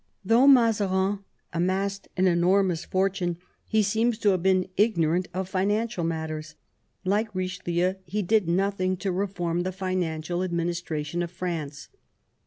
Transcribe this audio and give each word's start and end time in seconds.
Though 0.25 0.47
Mazarin 0.47 1.19
amassed 1.53 2.07
an 2.17 2.25
enormous 2.25 2.85
fortune, 2.85 3.37
he 3.67 3.83
seems 3.83 4.17
to 4.17 4.29
have 4.29 4.41
been 4.41 4.67
ignorant 4.75 5.27
of 5.31 5.47
financial 5.47 6.03
matters. 6.03 6.55
Like 7.05 7.35
Richelieu, 7.35 7.93
he 8.03 8.23
did 8.23 8.47
nothing 8.47 8.97
to 8.97 9.11
reform 9.11 9.61
the 9.61 9.71
financial 9.71 10.39
admin 10.39 10.69
istration 10.71 11.23
of 11.23 11.29
France. 11.29 11.89